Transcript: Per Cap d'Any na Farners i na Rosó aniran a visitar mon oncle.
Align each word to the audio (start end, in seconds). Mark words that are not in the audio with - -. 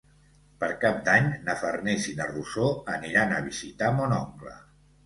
Per 0.63 0.69
Cap 0.83 1.03
d'Any 1.09 1.27
na 1.49 1.55
Farners 1.65 2.09
i 2.13 2.17
na 2.23 2.27
Rosó 2.33 2.67
aniran 2.99 3.39
a 3.39 3.47
visitar 3.53 3.97
mon 4.01 4.23
oncle. 4.23 4.61